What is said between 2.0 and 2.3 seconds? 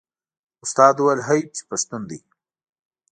دی.